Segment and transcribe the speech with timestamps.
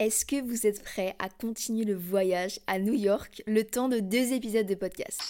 [0.00, 3.98] Est-ce que vous êtes prêts à continuer le voyage à New York le temps de
[3.98, 5.20] deux épisodes de podcast?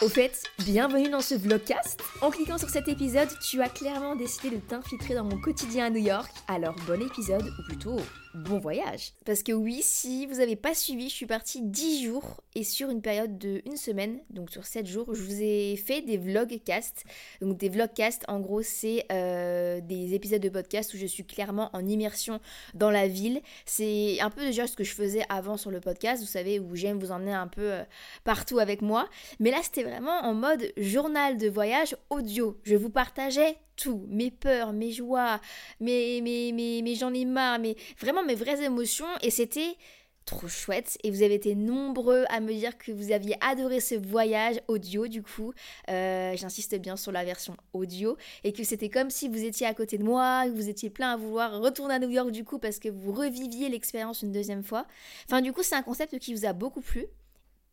[0.00, 2.00] Au fait, bienvenue dans ce vlogcast.
[2.20, 5.90] En cliquant sur cet épisode, tu as clairement décidé de t'infiltrer dans mon quotidien à
[5.90, 6.30] New York.
[6.46, 7.98] Alors bon épisode, ou plutôt
[8.34, 9.12] bon voyage.
[9.24, 12.90] Parce que oui, si vous n'avez pas suivi, je suis partie 10 jours et sur
[12.90, 17.04] une période de une semaine, donc sur 7 jours, je vous ai fait des vlogcasts.
[17.40, 21.70] Donc des vlogcasts, en gros, c'est euh, des épisodes de podcast où je suis clairement
[21.72, 22.40] en immersion
[22.74, 23.40] dans la ville.
[23.66, 26.74] C'est un peu déjà ce que je faisais avant sur le podcast, vous savez, où
[26.74, 27.84] j'aime vous emmener un peu euh,
[28.24, 29.08] partout avec moi.
[29.40, 32.58] Mais là, c'était vraiment en mode journal de voyage audio.
[32.64, 35.40] Je vous partageais tout, mes peurs, mes joies,
[35.80, 39.06] mes, mes, mes, mes j'en ai marre, mais vraiment mes vraies émotions.
[39.22, 39.76] Et c'était
[40.24, 40.98] trop chouette.
[41.04, 45.08] Et vous avez été nombreux à me dire que vous aviez adoré ce voyage audio
[45.08, 45.54] du coup.
[45.88, 48.16] Euh, j'insiste bien sur la version audio.
[48.44, 51.12] Et que c'était comme si vous étiez à côté de moi que vous étiez plein
[51.12, 54.62] à vouloir retourner à New York du coup parce que vous reviviez l'expérience une deuxième
[54.62, 54.86] fois.
[55.24, 57.06] Enfin du coup c'est un concept qui vous a beaucoup plu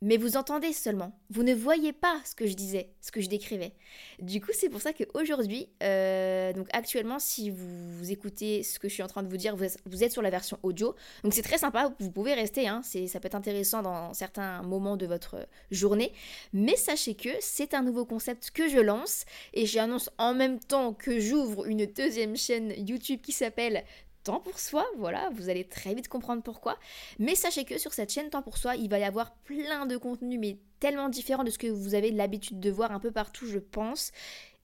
[0.02, 1.18] mais vous entendez seulement.
[1.30, 3.74] Vous ne voyez pas ce que je disais, ce que je décrivais.
[4.20, 8.94] Du coup, c'est pour ça qu'aujourd'hui, euh, donc actuellement, si vous, écoutez ce que je
[8.94, 10.96] suis en train de vous dire, vous êtes, sur la version audio.
[11.24, 14.98] Donc c'est très sympa, vous pouvez rester, hein, ça peut être intéressant dans certains moments
[14.98, 16.14] de votre journée.
[16.54, 20.94] Mais sachez que c'est un nouveau concept que je lance et j'annonce en même temps
[20.94, 23.84] que j'ouvre une deuxième chaîne YouTube qui s'appelle
[24.26, 26.78] temps pour soi, voilà, vous allez très vite comprendre pourquoi.
[27.20, 29.96] Mais sachez que sur cette chaîne temps pour soi, il va y avoir plein de
[29.96, 33.48] contenus, mais tellement différents de ce que vous avez l'habitude de voir un peu partout,
[33.48, 34.12] je pense.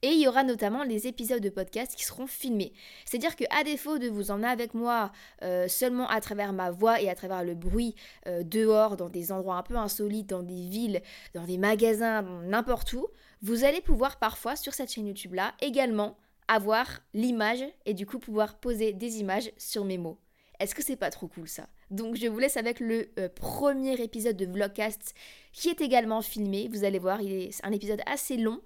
[0.03, 2.73] Et il y aura notamment les épisodes de podcast qui seront filmés.
[3.05, 5.11] C'est-à-dire que à défaut de vous emmener avec moi
[5.43, 7.93] euh, seulement à travers ma voix et à travers le bruit
[8.25, 11.01] euh, dehors, dans des endroits un peu insolites, dans des villes,
[11.35, 13.07] dans des magasins, n'importe où,
[13.43, 18.19] vous allez pouvoir parfois sur cette chaîne YouTube là également avoir l'image et du coup
[18.19, 20.19] pouvoir poser des images sur mes mots.
[20.59, 21.67] Est-ce que c'est pas trop cool ça?
[21.89, 25.15] Donc je vous laisse avec le euh, premier épisode de Vlogcast
[25.53, 26.69] qui est également filmé.
[26.71, 28.61] Vous allez voir, il est un épisode assez long.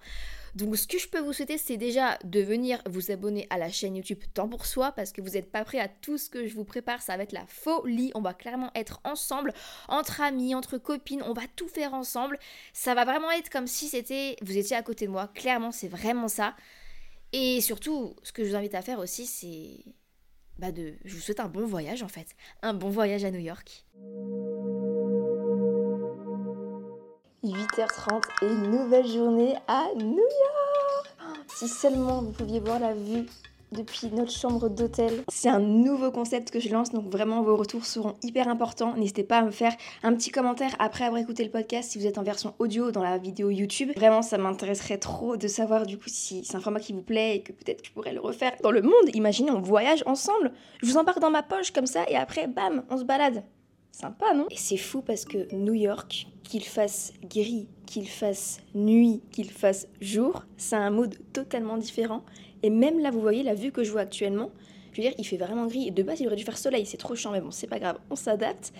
[0.55, 3.69] Donc ce que je peux vous souhaiter, c'est déjà de venir vous abonner à la
[3.69, 6.47] chaîne YouTube Temps pour Soi, parce que vous n'êtes pas prêt à tout ce que
[6.47, 9.53] je vous prépare, ça va être la folie, on va clairement être ensemble,
[9.89, 12.39] entre amis, entre copines, on va tout faire ensemble.
[12.71, 15.89] Ça va vraiment être comme si c'était, vous étiez à côté de moi, clairement c'est
[15.89, 16.55] vraiment ça.
[17.37, 19.83] Et surtout, ce que je vous invite à faire aussi, c'est
[20.57, 20.93] bah de...
[21.03, 22.27] Je vous souhaite un bon voyage en fait.
[22.61, 23.83] Un bon voyage à New York.
[27.43, 31.17] 8h30 et nouvelle journée à New York
[31.53, 33.25] Si seulement vous pouviez voir la vue
[33.75, 35.23] depuis notre chambre d'hôtel.
[35.27, 38.95] C'est un nouveau concept que je lance, donc vraiment vos retours seront hyper importants.
[38.95, 42.07] N'hésitez pas à me faire un petit commentaire après avoir écouté le podcast si vous
[42.07, 43.91] êtes en version audio dans la vidéo YouTube.
[43.95, 47.37] Vraiment, ça m'intéresserait trop de savoir du coup si c'est un format qui vous plaît
[47.37, 48.93] et que peut-être je pourrais le refaire dans le monde.
[49.13, 50.51] Imaginez, on voyage ensemble.
[50.81, 53.43] Je vous embarque dans ma poche comme ça et après, bam, on se balade.
[53.95, 54.45] Sympa, non?
[54.51, 59.87] Et c'est fou parce que New York, qu'il fasse gris, qu'il fasse nuit, qu'il fasse
[60.01, 62.25] jour, c'est un mode totalement différent.
[62.61, 64.51] Et même là, vous voyez la vue que je vois actuellement,
[64.91, 65.87] je veux dire, il fait vraiment gris.
[65.87, 67.79] Et de base, il aurait dû faire soleil, c'est trop chiant, mais bon, c'est pas
[67.79, 68.73] grave, on s'adapte.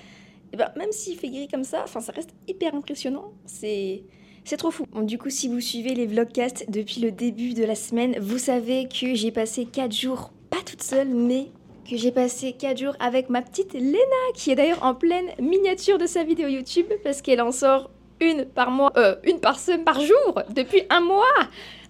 [0.52, 3.32] Et ben, même s'il fait gris comme ça, enfin, ça reste hyper impressionnant.
[3.46, 4.04] C'est.
[4.44, 4.86] C'est trop fou.
[4.92, 8.38] Bon, du coup, si vous suivez les vlogcasts depuis le début de la semaine, vous
[8.38, 11.52] savez que j'ai passé 4 jours, pas toute seule, mais
[11.90, 14.00] que j'ai passé 4 jours avec ma petite Lena,
[14.34, 17.90] qui est d'ailleurs en pleine miniature de sa vidéo YouTube, parce qu'elle en sort
[18.20, 21.24] une par mois, euh, une par semaine, par jour, depuis un mois.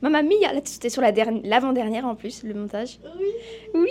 [0.01, 3.00] Mamma mia, là c'était sur l'avant-dernière en plus, le montage.
[3.18, 3.25] Oui.
[3.74, 3.89] Oui,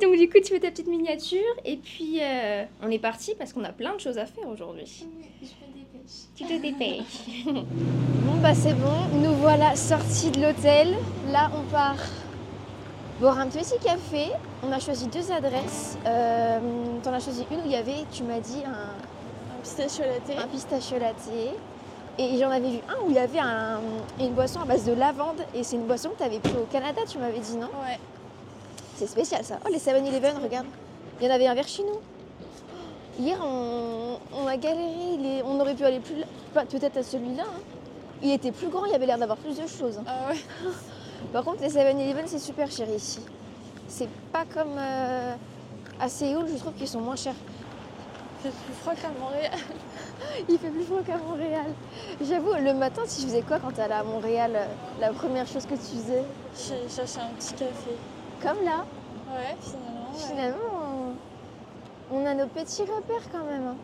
[0.00, 3.52] donc du coup tu fais ta petite miniature et puis euh, on est parti parce
[3.52, 5.04] qu'on a plein de choses à faire aujourd'hui.
[5.40, 6.22] je me dépêche.
[6.34, 7.44] Tu te dépêches.
[7.46, 10.94] bon bah c'est bon, nous voilà sortis de l'hôtel.
[11.30, 11.96] Là on part
[13.22, 14.32] boire un petit café.
[14.62, 15.96] On a choisi deux adresses.
[16.06, 16.58] Euh,
[17.02, 20.38] T'en as choisi une où il y avait, tu m'as dit, un, Un pistachio latte.
[20.38, 21.28] un pistachio latte.
[22.18, 23.80] Et j'en avais vu un où il y avait un-
[24.20, 25.40] une boisson à base de lavande.
[25.54, 27.98] Et c'est une boisson que tu avais pris au Canada, tu m'avais dit, non Ouais.
[28.96, 29.56] C'est spécial ça.
[29.64, 30.66] Oh, les 7-Eleven, regarde.
[31.20, 32.00] Il y en avait un vers chez nous.
[33.24, 35.14] Hier, on, on a galéré.
[35.14, 36.16] il est- on aurait pu aller plus.
[36.54, 37.44] Peut-être à celui-là.
[37.46, 37.60] hein.
[38.22, 39.98] Il était plus grand, il avait l'air d'avoir plus de choses.
[39.98, 40.04] hein.
[40.06, 40.38] Ah ouais.
[41.32, 43.20] Par contre, les 7-Eleven, c'est super cher ici.
[43.88, 45.34] C'est pas comme euh,
[46.00, 47.34] à Séoul, je trouve qu'ils sont moins chers.
[48.44, 49.52] Il fait plus froid qu'à Montréal.
[50.48, 51.66] Il fait plus froid qu'à Montréal.
[52.20, 54.66] J'avoue, le matin, tu faisais quoi quand t'allais à Montréal euh,
[55.00, 56.24] La première chose que tu faisais?
[56.56, 57.90] J'ai cherché un petit café.
[58.42, 58.84] Comme là,
[59.30, 60.10] Ouais, finalement.
[60.12, 60.18] ouais.
[60.18, 61.14] finalement,
[62.10, 63.66] on, on a nos petits repères quand même.
[63.68, 63.76] hein.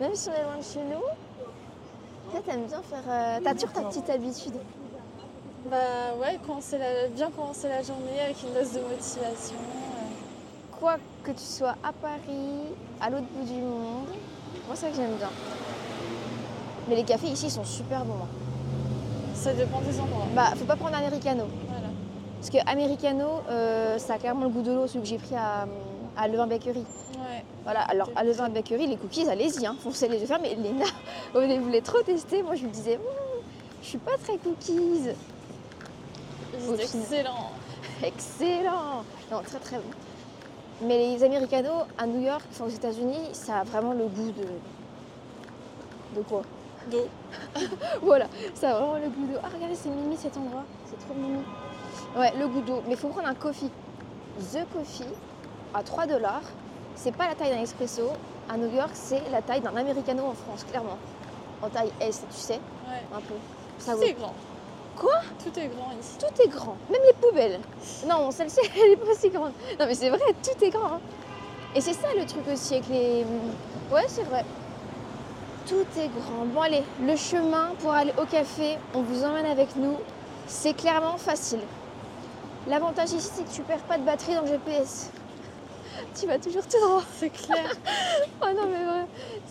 [0.00, 3.02] Même si on est loin de chez nous, t'aimes bien faire.
[3.08, 4.54] euh, T'as toujours ta petite habitude.
[5.70, 9.56] Bah ouais, commencer la- bien commencer la journée avec une dose de motivation.
[9.56, 10.78] euh.
[10.78, 14.06] Quoi que tu sois à Paris, à l'autre bout du monde,
[14.66, 15.30] moi, c'est ça que j'aime bien.
[16.88, 18.14] Mais les cafés ici sont super bons.
[18.22, 18.28] hein.
[19.34, 20.26] Ça dépend des endroits.
[20.34, 21.44] Bah, faut pas prendre un americano.
[21.68, 21.88] Voilà.
[22.40, 25.34] Parce que americano, euh, ça a clairement le goût de l'eau, celui que j'ai pris
[25.34, 25.66] à,
[26.16, 26.78] à Levin Bakery.
[27.18, 27.42] Ouais.
[27.64, 30.54] Voilà, alors à Levin Bakery, les cookies, allez-y, hein, foncez les yeux fermés.
[30.54, 30.84] Léna,
[31.34, 32.42] elle voulait trop tester?
[32.42, 33.42] Moi, je lui disais, Hum,
[33.82, 35.10] je suis pas très cookies.
[36.60, 37.50] C'est excellent.
[38.02, 39.90] Excellent Non, très très bon.
[40.82, 44.46] Mais les americanos à New York, enfin aux États-Unis, ça a vraiment le goût de.
[46.18, 46.42] De quoi?
[46.90, 47.06] D'eau.
[48.02, 49.38] Voilà, ça a vraiment le goût d'eau.
[49.42, 50.64] Ah, regardez, c'est Mimi cet endroit.
[50.86, 51.42] C'est trop Mimi.
[52.16, 52.82] Ouais, le goût d'eau.
[52.86, 53.70] Mais il faut prendre un coffee.
[54.52, 55.04] The Coffee
[55.74, 56.42] à 3 dollars.
[56.94, 58.10] C'est pas la taille d'un espresso.
[58.48, 60.98] À New York, c'est la taille d'un americano en France, clairement.
[61.62, 62.54] En taille S, tu sais,
[62.86, 63.02] Ouais.
[63.14, 63.34] un peu.
[63.78, 64.04] Ça Tout vaut.
[64.04, 64.34] est grand.
[64.96, 66.16] Quoi Tout est grand ici.
[66.18, 67.60] Tout est grand, même les poubelles.
[68.08, 69.52] Non, celle-ci, elle est pas si grande.
[69.78, 70.94] Non, mais c'est vrai, tout est grand.
[70.94, 71.00] hein.
[71.74, 73.24] Et c'est ça le truc aussi avec les.
[73.92, 74.44] Ouais, c'est vrai.
[75.66, 76.46] Tout est grand.
[76.46, 79.96] Bon, allez, le chemin pour aller au café, on vous emmène avec nous.
[80.46, 81.60] C'est clairement facile.
[82.68, 85.10] L'avantage ici, c'est que tu perds pas de batterie dans le GPS.
[86.18, 87.02] Tu vas toujours tout droit.
[87.18, 87.70] C'est clair.
[88.42, 89.06] Oh non, mais vrai,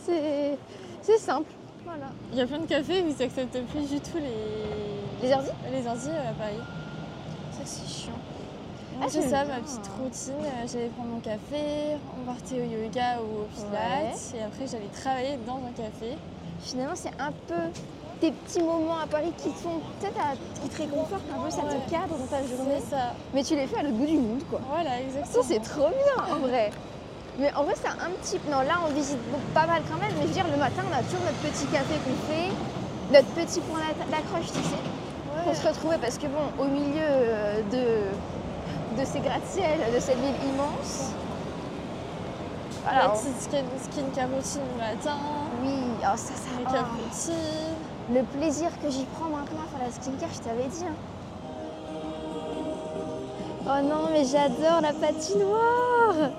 [0.05, 0.57] c'est.
[1.01, 1.51] C'est simple.
[1.83, 2.07] Voilà.
[2.31, 5.49] Il y a plein de cafés où ils acceptent plus du tout les, Les ordi
[5.71, 6.61] les ordi euh, à Paris.
[7.51, 8.11] Ça, c'est chiant.
[9.01, 10.33] Ah, c'est j'aime ça, ma petite routine.
[10.45, 14.33] Euh, J'allais prendre mon café, on partait au yoga ou au pilates.
[14.37, 16.15] Et après, j'allais travailler dans un café.
[16.61, 17.59] Finalement, c'est un peu
[18.21, 20.15] tes petits moments à Paris qui sont peut-être
[20.63, 21.75] qui te réconfortent un peu, ça Ouais.
[21.75, 22.79] te cadre dans ta journée.
[22.89, 23.11] Ça.
[23.33, 24.61] Mais tu les fais à l'autre bout du monde, quoi.
[24.69, 25.43] Voilà, exactement.
[25.43, 26.71] Ça, c'est trop bien, en vrai.
[27.37, 28.39] Mais en vrai, c'est un petit...
[28.49, 30.11] Non, là, on visite bon, pas mal quand même.
[30.15, 32.47] Mais je veux dire, le matin, on a toujours notre petit café qu'on fait,
[33.11, 34.79] notre petit point d'accroche, tu sais,
[35.49, 35.55] Ouais.
[35.55, 35.97] se retrouver.
[36.01, 41.11] Parce que bon, au milieu euh, de, de ces gratte-ciel, de cette ville immense...
[42.83, 45.17] Voilà, petite skin, skin le matin,
[45.63, 46.49] Oui, oh, ça, ça...
[46.59, 47.35] le cappuccino.
[48.13, 50.85] Le plaisir que j'y prends maintenant faire la skincare, je t'avais dit.
[50.85, 50.93] hein.
[53.67, 56.29] Oh non, mais j'adore la patinoire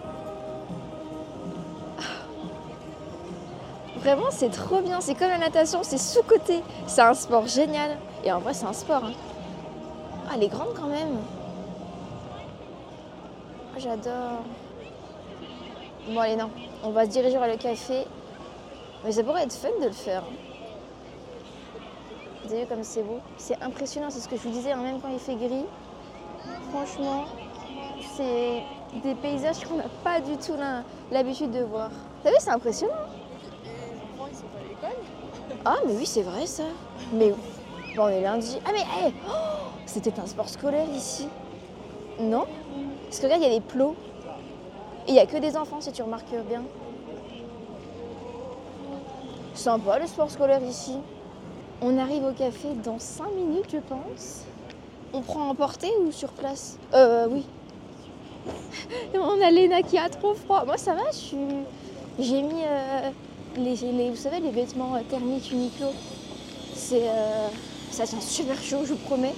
[3.97, 5.01] Vraiment, c'est trop bien.
[5.01, 6.63] C'est comme la natation, c'est sous-côté.
[6.87, 7.97] C'est un sport génial.
[8.27, 9.05] Et en vrai, c'est un sport.
[9.05, 9.13] hein.
[10.29, 11.17] Ah, elle est grande quand même.
[13.73, 14.43] Ah, J'adore.
[16.09, 16.51] Bon, allez, non.
[16.83, 18.05] On va se diriger vers le café.
[19.05, 20.25] Mais ça pourrait être fun de le faire.
[20.25, 20.35] hein.
[22.45, 25.01] Vous avez comme c'est beau C'est impressionnant, c'est ce que je vous disais, hein, même
[25.01, 25.65] quand il fait gris.
[26.73, 27.27] Franchement,
[28.17, 28.63] c'est
[29.05, 30.55] des paysages qu'on n'a pas du tout
[31.13, 31.91] l'habitude de voir.
[31.91, 32.93] Vous savez, c'est impressionnant.
[33.65, 33.71] Les
[34.21, 35.03] enfants, ils sont pas à l'école.
[35.65, 36.65] Ah, mais oui, c'est vrai ça.
[37.13, 37.33] Mais
[37.97, 38.59] bon, on est lundi.
[38.65, 39.33] Ah, mais hey oh,
[39.87, 41.29] c'était un sport scolaire ici.
[42.21, 42.45] Non
[43.05, 43.95] Parce que regarde, il y a des plots.
[45.09, 46.63] Il n'y a que des enfants, si tu remarques bien.
[49.55, 50.97] Sympa le sport scolaire ici.
[51.81, 54.43] On arrive au café dans 5 minutes, je pense.
[55.13, 56.79] On prend en portée ou sur place?
[56.95, 57.45] Euh, oui.
[59.15, 60.65] On a Léna qui a trop froid.
[60.65, 61.37] Moi, ça va, je suis...
[62.19, 63.11] J'ai mis euh,
[63.57, 65.89] les, les- vous savez, les vêtements euh, thermiques Uniqlo.
[66.75, 67.49] C'est, euh,
[67.97, 69.35] ça tient super chaud, je vous promets.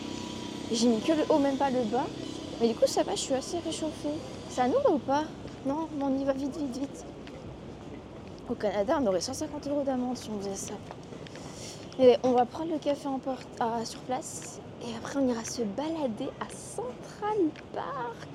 [0.73, 2.07] J'ai mis que le haut, même pas le bas.
[2.61, 4.19] Mais du coup, ça va, je suis assez réchauffée.
[4.51, 5.23] Ça nous va ou pas?
[5.65, 7.05] Non, on y va vite, vite, vite.
[8.51, 10.75] Au Canada, on aurait 150 euros d'amende si on faisait ça.
[12.25, 15.63] On va prendre le café en porte, ah, sur place et après on ira se
[15.63, 17.39] balader à Central
[17.75, 18.29] Park.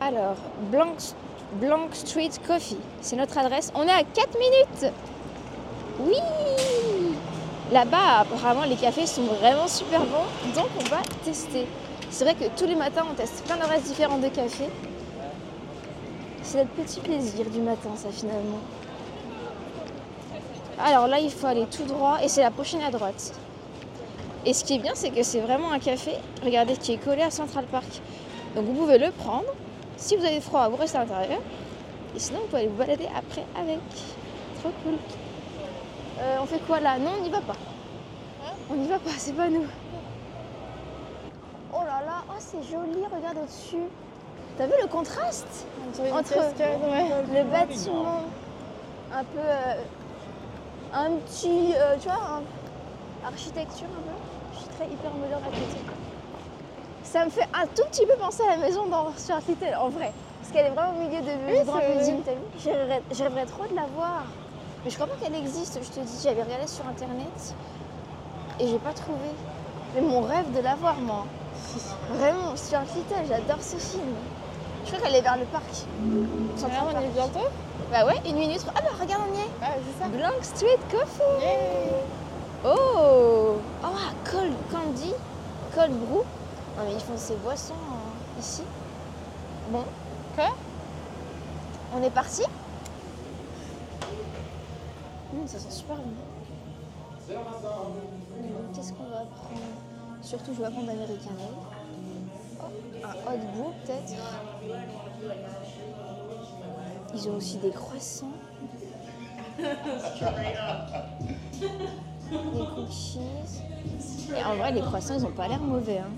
[0.00, 0.36] Alors,
[0.70, 0.98] Blank,
[1.60, 3.72] Blank Street Coffee, c'est notre adresse.
[3.74, 4.94] On est à 4 minutes
[6.00, 6.16] Oui
[7.72, 11.66] Là-bas, apparemment, les cafés sont vraiment super bons, donc on va tester.
[12.10, 14.64] C'est vrai que tous les matins, on teste plein d'adresses différentes de café.
[16.42, 18.60] C'est notre petit plaisir du matin, ça finalement.
[20.78, 23.32] Alors là, il faut aller tout droit et c'est la prochaine à droite.
[24.44, 26.12] Et ce qui est bien, c'est que c'est vraiment un café,
[26.44, 28.00] regardez, qui est collé à Central Park.
[28.54, 29.48] Donc vous pouvez le prendre.
[29.96, 31.40] Si vous avez froid, vous restez à l'intérieur.
[32.14, 33.80] Et sinon, vous pouvez aller vous balader après avec.
[34.60, 34.94] Trop cool.
[36.18, 36.98] Euh, on fait quoi là?
[36.98, 37.54] Non, on n'y va pas.
[38.70, 39.66] On n'y va pas, c'est pas nous.
[41.72, 43.84] Oh là là, oh c'est joli, regarde au-dessus.
[44.56, 45.66] T'as vu le contraste
[46.12, 46.32] entre
[47.34, 48.22] le bâtiment
[49.14, 49.74] un peu euh,
[50.94, 54.16] un petit euh, tu vois un- architecture un peu.
[54.54, 55.80] Je suis très hyper moderne à côté.
[57.04, 59.90] Ça me fait un tout petit peu penser à la maison dans Stuart Little en
[59.90, 60.12] vrai.
[60.40, 62.38] Parce qu'elle est vraiment au milieu de du grand c'est- building t'as vu?
[62.64, 64.24] J'aimerais- j'aimerais trop de la voir
[64.86, 67.54] mais je crois pas qu'elle existe je te dis j'avais regardé sur internet
[68.60, 69.28] et j'ai pas trouvé
[69.94, 71.26] mais mon rêve de la voir moi
[72.10, 74.14] vraiment Stuart Little j'adore ce film
[74.84, 75.64] je crois qu'elle est vers le parc
[76.56, 77.04] Central on y Park.
[77.04, 77.48] est bientôt
[77.90, 78.64] Bah ouais, une minute.
[78.68, 79.50] Ah bah regarde, on y est.
[79.62, 80.08] Ah, c'est ça.
[80.08, 81.92] Blank Street Coffee.
[82.64, 85.12] Oh Oh, ah, Cold Candy,
[85.74, 86.22] Cold Brew.
[86.76, 88.62] Non mais ils font ces boissons euh, ici.
[89.70, 89.84] Bon.
[90.36, 90.50] Quoi?
[91.96, 92.42] On est parti?
[95.44, 96.02] Ça sent super bon.
[98.74, 99.60] Qu'est-ce qu'on va prendre
[100.22, 101.54] Surtout, je vais prendre American Ale.
[102.58, 102.64] Oh,
[103.04, 104.14] un hot brew peut-être.
[107.14, 108.32] Ils ont aussi des croissants.
[109.58, 109.64] des
[112.74, 113.20] cookies.
[114.36, 115.98] Et en vrai, les croissants, ils ont pas l'air mauvais.
[115.98, 116.10] Hein.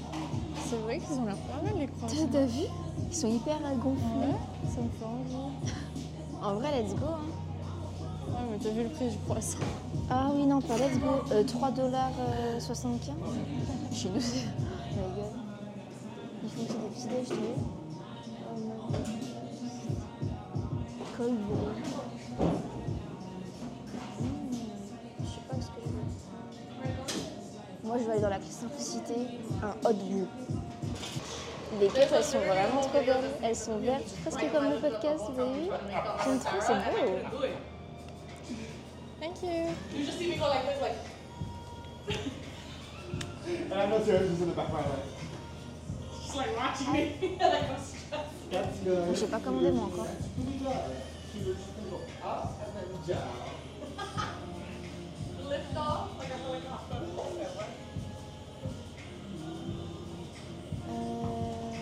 [0.64, 2.28] C'est vrai qu'ils ont l'air pas mal les croissants.
[2.32, 2.64] t'as vu?
[3.10, 4.34] Ils sont hyper gonflés.
[4.74, 5.52] Ça me fait envie.
[6.42, 7.06] En vrai, let's go.
[7.06, 7.37] Hein.
[8.50, 9.58] Mais t'as vu le prix du croissant
[10.10, 11.22] Ah oui, non, pas let's go.
[11.32, 13.10] Euh, 3,75$.
[13.92, 14.46] Chez nous, c'est.
[14.96, 15.32] My God.
[16.42, 17.38] Ils font des petits déj,
[18.50, 18.88] Oh non.
[21.16, 21.68] Cold brew.
[24.20, 24.52] Hmm,
[25.20, 26.08] Je sais pas ce que je veux.
[27.84, 29.14] Moi, je vais aller dans la simplicité.
[29.62, 30.26] Un hot brew.
[31.80, 33.30] Les quêtes, elles sont vraiment trop belles.
[33.42, 35.66] Elles sont vertes, presque comme le podcast, vous avez vu
[36.24, 37.46] J'aime trop, c'est beau.
[39.40, 39.98] Thank you.
[39.98, 40.96] You just see me go like this, like.
[43.46, 45.04] and I'm not serious, just in the background, like.
[46.20, 47.36] Just like watching me.
[47.40, 48.50] like, I'm stressed.
[48.50, 49.08] That's good.
[49.10, 50.06] Je sais pas commander moi encore.
[55.48, 56.96] Lift off, like a helicopter.
[60.88, 61.72] Uh,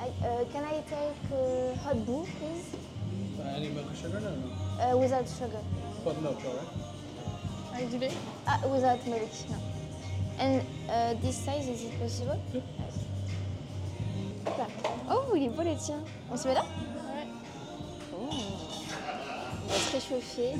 [0.00, 2.87] I, uh, can I take uh, hot brew, please?
[3.58, 4.20] Any milk or sugar?
[4.20, 4.78] No, no.
[4.78, 5.58] Uh, without sugar.
[6.04, 7.74] But milk, all right?
[7.74, 8.12] Avec du lait
[8.46, 9.56] Ah, without milk, no.
[10.38, 12.38] And uh, this size, is it possible?
[14.46, 14.66] Là.
[15.10, 15.98] Oh, il est beau le tien.
[16.30, 16.62] On se met là?
[16.62, 17.26] Ouais.
[18.14, 18.28] Oh.
[18.30, 20.54] On va se réchauffer.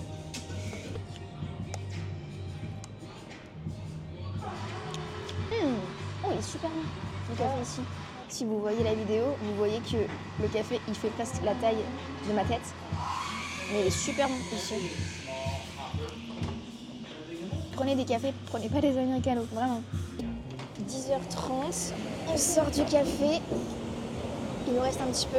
[5.52, 5.78] Hmm.
[6.24, 6.82] Oh, il est super bon,
[7.30, 7.80] le café ici.
[8.28, 9.98] Si vous voyez la vidéo, vous voyez que
[10.42, 11.84] le café, il fait presque la taille
[12.28, 12.74] de ma tête.
[13.72, 14.74] Mais il est super bon ici.
[17.74, 19.82] Prenez des cafés, prenez pas des americanos, vraiment.
[20.88, 21.92] 10h30,
[22.32, 23.40] on sort du café.
[24.66, 25.38] Il nous reste un petit peu.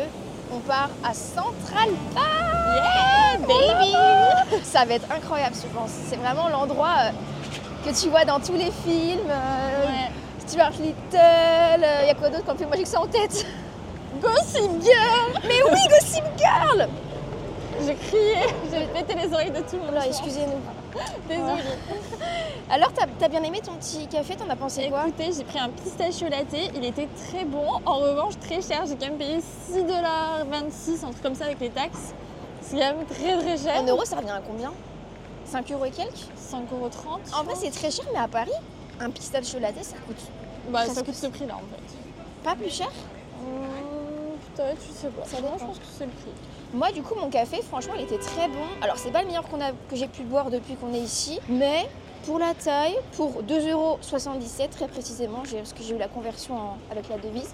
[0.54, 2.26] On part à Central Park
[2.72, 3.94] Yeah, baby
[4.64, 5.92] Ça va être incroyable, je pense.
[6.10, 7.12] C'est vraiment l'endroit euh,
[7.90, 9.30] que tu vois dans tous les films.
[9.30, 10.12] euh, Ouais.
[10.48, 13.46] Stuart Little, il y a quoi d'autre comme film Moi j'ai que ça en tête.
[14.22, 16.88] Gossip Girl Mais oui, Gossip Girl
[17.86, 18.36] J'ai crié,
[18.72, 19.90] j'ai pété les oreilles de tout le monde.
[19.92, 21.00] Alors, excusez-nous.
[21.28, 21.64] Désolée.
[22.70, 24.36] Alors, t'as as bien aimé ton petit café?
[24.36, 25.08] T'en as pensé quoi?
[25.08, 27.66] Écoutez, j'ai pris un pistachio latte, il était très bon.
[27.86, 29.38] En revanche, très cher, j'ai quand même payé
[29.72, 32.14] 6,26$, un truc comme ça avec les taxes.
[32.62, 33.82] C'est quand même très très cher.
[33.82, 34.74] En euros, ça revient à combien?
[35.46, 36.12] 5 euros et quelques?
[36.38, 37.40] 5,30€.
[37.40, 38.52] En vrai, c'est très cher, mais à Paris,
[39.00, 40.18] un pistachio latte, ça coûte
[40.70, 42.44] Bah, ça coûte ce prix-là en fait.
[42.44, 42.90] pas plus cher?
[43.40, 43.66] Hum,
[44.56, 45.26] Peut-être, je sais pas.
[45.26, 45.58] Ça dépend.
[45.58, 46.32] je pense que c'est le prix.
[46.74, 48.60] Moi, du coup, mon café, franchement, il était très bon.
[48.82, 51.40] Alors, c'est pas le meilleur qu'on a, que j'ai pu boire depuis qu'on est ici,
[51.50, 51.90] mais
[52.26, 57.10] pour la taille, pour 2,77€ très précisément, parce que j'ai eu la conversion en- avec
[57.10, 57.54] la devise.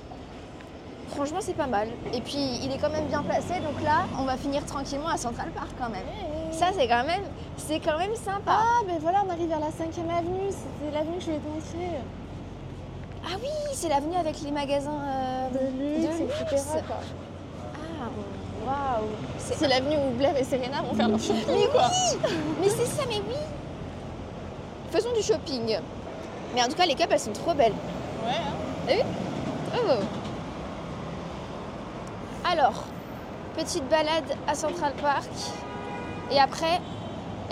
[1.15, 1.88] Franchement, c'est pas mal.
[2.13, 5.17] Et puis, il est quand même bien placé, donc là, on va finir tranquillement à
[5.17, 6.03] Central Park quand même.
[6.51, 7.22] Ça, c'est quand même,
[7.57, 8.51] c'est quand même sympa.
[8.60, 10.50] Ah, ben voilà, on arrive vers la 5ème avenue.
[10.50, 11.89] C'était l'avenue que je voulais te montrer.
[13.24, 15.60] Ah oui, c'est l'avenue avec les magasins euh, De
[16.01, 16.45] luxe, de etc.
[16.51, 16.63] luxe.
[16.86, 16.98] quoi.
[18.01, 18.10] Ah,
[18.65, 19.05] waouh.
[19.38, 21.43] C'est- l'avenue où Blair et Serena vont faire leur shopping.
[21.50, 21.84] Mais quoi.
[21.89, 22.29] oui
[22.62, 23.36] Mais c'est ça, mais oui
[24.91, 25.77] Faisons du shopping.
[26.53, 27.74] Mais en tout cas, les cups, elles sont trop belles.
[28.25, 29.03] Ouais, hein.
[29.77, 30.03] Oh.
[32.50, 32.84] Alors,
[33.57, 35.29] petite balade à Central Park.
[36.31, 36.79] Et après.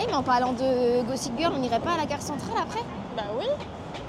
[0.00, 2.80] Eh, mais en parlant de Gossip Girl, on n'irait pas à la gare centrale après?
[3.16, 3.46] Bah oui.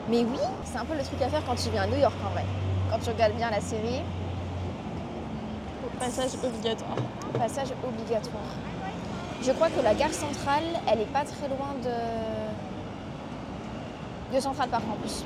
[0.10, 2.14] Mais oui, c'est un peu le truc à faire quand tu viens à New York
[2.26, 2.44] en vrai.
[2.90, 4.02] Quand tu regardes bien la série,
[6.00, 6.98] Passage obligatoire.
[7.38, 8.52] passage obligatoire.
[9.42, 11.92] Je crois que la gare centrale, elle est pas très loin de.
[14.36, 15.24] de Central Park en plus.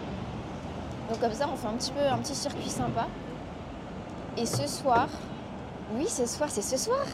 [1.10, 3.08] Donc comme ça, on fait un petit peu un petit circuit sympa.
[4.38, 5.08] Et ce soir,
[5.96, 7.06] oui, ce soir, c'est ce soir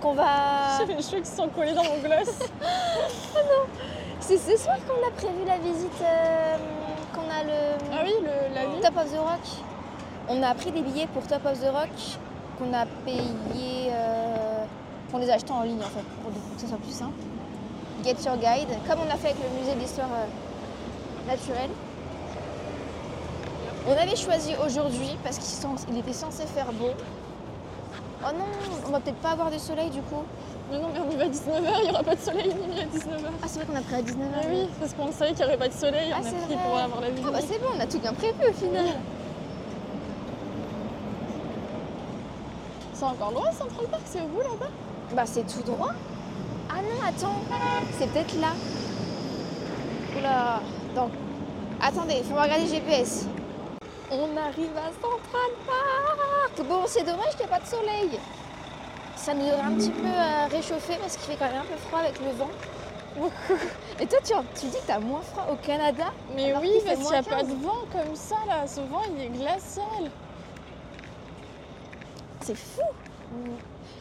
[0.00, 0.78] qu'on va.
[0.86, 2.38] J'ai les cheveux qui sont collés dans mon gloss.
[4.20, 6.56] C'est ce soir qu'on a prévu la visite, euh,
[7.14, 7.78] qu'on a le.
[7.92, 8.62] ah oui, le, la.
[8.82, 9.40] Top of the Rock.
[10.28, 11.88] On a pris des billets pour Top of the Rock
[12.58, 13.90] qu'on a payé.
[13.90, 14.64] Euh,
[15.10, 17.14] qu'on les a achetés en ligne en fait, pour que ce soit plus simple.
[18.04, 21.70] Get Your Guide, comme on a fait avec le musée d'histoire euh, naturelle.
[23.88, 26.90] On avait choisi aujourd'hui parce qu'il était censé faire beau.
[28.22, 28.44] Oh non,
[28.86, 30.22] on va peut-être pas avoir de soleil du coup.
[30.70, 32.80] Mais non, mais on y va à 19h, il n'y aura pas de soleil ni
[32.80, 33.30] à 19h.
[33.42, 34.42] Ah, c'est vrai qu'on a pris à 19h.
[34.42, 36.36] Mais oui, parce qu'on savait qu'il n'y aurait pas de soleil, Ah, on a c'est
[36.36, 36.64] pris vrai.
[36.68, 37.22] pour avoir la vue.
[37.26, 38.84] Ah bah c'est bon, on a tout bien prévu au final.
[42.98, 44.66] C'est encore loin Central Park, c'est bout là-bas?
[45.14, 45.92] Bah c'est tout droit.
[46.68, 47.36] Ah non, attends,
[47.96, 48.48] c'est peut-être là.
[50.18, 50.60] Oula,
[50.96, 51.12] donc,
[51.80, 53.26] attendez, faut regarder le GPS.
[54.10, 56.66] On arrive à Central Park.
[56.68, 58.18] Bon, c'est dommage qu'il n'y a pas de soleil.
[59.14, 61.78] Ça nous aurait un petit peu euh, réchauffé parce qu'il fait quand même un peu
[61.88, 62.50] froid avec le vent.
[64.00, 67.10] Et toi, tu, tu dis que t'as moins froid au Canada Mais oui, parce qu'il
[67.10, 67.48] n'y a pas 15.
[67.48, 70.10] de vent comme ça là, ce vent il est glacial.
[72.40, 72.82] C'est fou.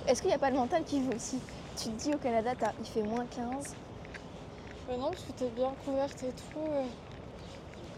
[0.08, 1.40] Est-ce qu'il n'y a pas le mental qui joue aussi
[1.76, 3.76] Tu te dis au Canada, il fait moins 15.
[4.90, 6.60] Mais non, parce que t'es bien couverte et tout.
[6.72, 6.84] euh.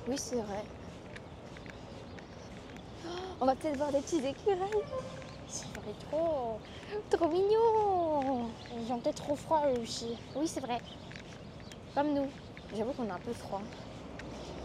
[0.08, 0.64] Oui, c'est vrai.
[3.06, 3.10] Oh,
[3.42, 4.84] On va peut-être voir des petits écureuils.
[5.48, 6.60] Ça fait trop.
[7.12, 8.48] Trop mignon.
[8.76, 10.18] Ils ont peut-être trop froid eux aussi.
[10.36, 10.80] Oui, c'est vrai.
[11.94, 12.28] Comme nous.
[12.76, 13.62] J'avoue qu'on a un peu froid.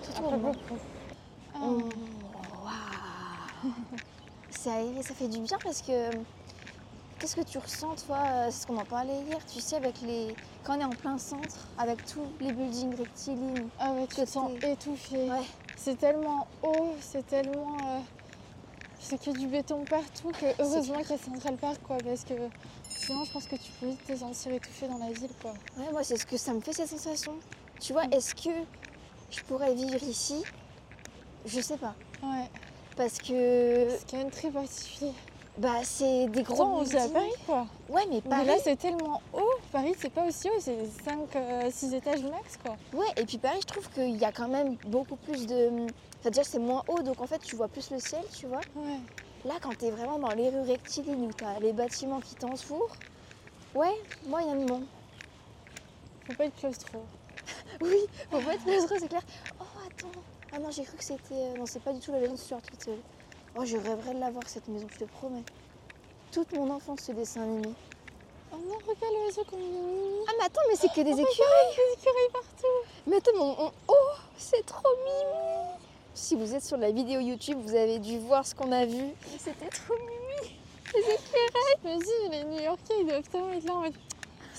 [0.03, 0.79] Tout Un peu beaucoup.
[1.57, 1.89] Oh,
[2.65, 3.73] waouh.
[4.65, 6.11] Ça aéré, ça fait du bien parce que
[7.21, 10.01] qu'est-ce que tu ressens toi euh, C'est ce qu'on en parlait hier, tu sais, avec
[10.01, 13.69] les quand on est en plein centre, avec tous les buildings rectilignes.
[13.79, 15.29] Ah ouais, tu te sens étouffé.
[15.31, 15.43] Ouais.
[15.77, 17.77] C'est tellement haut, c'est tellement.
[17.91, 18.01] euh,
[19.01, 22.33] C'est que du béton partout que heureusement qu'il y a Central Park quoi, parce que
[22.89, 25.53] sinon je pense que tu peux vite te sentir étouffé dans la ville quoi.
[25.77, 27.33] Ouais, moi c'est ce que ça me fait cette sensation.
[27.81, 27.97] Tu Mm.
[27.97, 28.49] vois, est-ce que
[29.31, 30.43] je pourrais vivre ici?
[31.45, 31.95] Je sais pas.
[32.23, 32.49] Ouais,
[32.97, 35.13] Parce que c'est quand même très particulier.
[35.59, 37.09] bah c'est des gros Pourtant on à.
[37.09, 37.67] Paris quoi.
[37.89, 38.47] Ouais, mais Mais Paris.
[38.47, 39.59] là c'est tellement haut.
[39.73, 42.77] Paris c'est pas aussi haut, c'est 5, 6 étages max quoi.
[42.93, 45.71] Ouais, et puis Paris, je trouve qu'il y a quand même beaucoup plus de.
[46.21, 48.61] Enfin, déjà, c'est moins haut, donc en fait, tu vois plus le ciel, tu vois.
[48.77, 48.99] Ouais.
[49.45, 52.97] Là, quand t'es vraiment dans les rues rectilignes où t'as les bâtiments qui t'entourent,
[53.75, 53.93] ouais,
[54.27, 54.81] moyennement.
[56.27, 57.03] Faut pas être claustro.
[57.83, 57.99] Oui,
[58.31, 59.21] faut pas être heureux, c'est clair.
[59.61, 60.21] Oh, attends.
[60.55, 61.35] Ah non, j'ai cru que c'était.
[61.35, 62.99] euh, Non, c'est pas du tout la maison de Stuart Little.
[63.57, 65.43] Oh, je rêverais de l'avoir, cette maison, je te promets.
[66.33, 67.69] Toute mon enfance, ce dessin animé.
[68.53, 70.25] Oh non, regarde il est mignon.
[70.29, 71.27] Ah, mais attends, mais c'est que des écureuils.
[71.77, 72.67] Des écureuils partout.
[73.07, 73.95] Mais attends, mais on- oh,
[74.37, 75.79] c'est trop mimi.
[76.15, 79.05] Si vous êtes sur la vidéo YouTube, vous avez dû voir ce qu'on a vu.
[79.39, 80.55] C'était trop mimi.
[80.95, 83.95] Je me dis, les New-Yorkais ils doivent tellement être là en mode.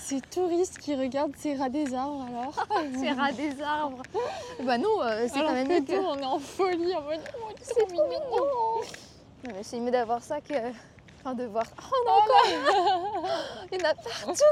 [0.06, 2.66] Ces touristes qui regardent ces rats des arbres alors.
[2.96, 4.02] C'est ras des arbres.
[4.62, 5.98] Bah non, euh, c'est quand même que mieux nous, que...
[5.98, 7.18] on est en folie en mode.
[7.36, 8.04] Oh, C'est mignon.
[8.06, 8.80] Non,
[9.46, 10.54] mais c'est mieux d'avoir ça que...
[11.18, 11.64] Enfin, de voir...
[11.76, 13.28] Oh, on a encore
[13.72, 14.42] Il y en a partout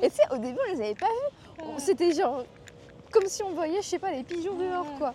[0.00, 1.64] Et tu sais, au début, on les avait pas vus.
[1.76, 2.42] C'était genre...
[3.10, 4.98] Comme si on voyait, je sais pas, les pigeons dehors, Ouais.
[4.98, 5.14] quoi.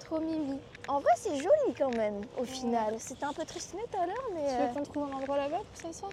[0.00, 0.58] Trop mimi.
[0.86, 2.96] En vrai, c'est joli quand même, au final.
[2.98, 4.48] C'était un peu triste tout à l'heure, mais...
[4.48, 6.12] Tu euh, veux qu'on trouve un endroit là-bas pour s'asseoir?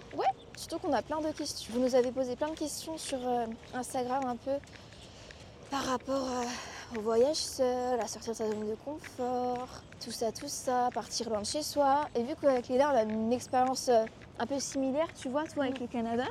[0.56, 1.72] Surtout qu'on a plein de questions.
[1.72, 4.52] Vous nous avez posé plein de questions sur euh, Instagram un peu
[5.70, 9.68] par rapport euh, au voyage seul, à sortir de sa zone de confort,
[10.04, 12.06] tout ça, tout ça, partir loin de chez soi.
[12.14, 14.04] Et vu qu'avec Léla, on a une expérience euh,
[14.38, 16.24] un peu similaire, tu vois, toi avec le Canada.